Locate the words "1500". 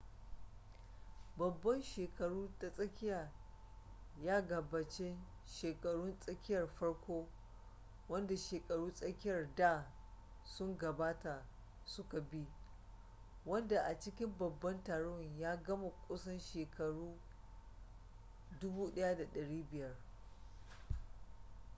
18.59-19.95